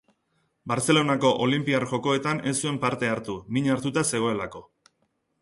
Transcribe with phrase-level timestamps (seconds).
[0.71, 4.65] Bartzelonako Olinpiar Jokoetan ez zuen parte hartu, min hartuta zegoelako.